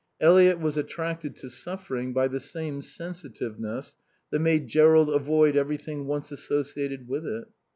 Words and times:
Eliot 0.19 0.59
was 0.59 0.77
attracted 0.77 1.35
to 1.35 1.47
suffering 1.51 2.11
by 2.11 2.27
the 2.27 2.39
same 2.39 2.81
sensitiveness 2.81 3.95
that 4.31 4.39
made 4.39 4.67
Jerrold 4.67 5.11
avoid 5.11 5.55
everything 5.55 6.07
once 6.07 6.31
associated 6.31 7.07
with 7.07 7.23
it. 7.27 7.47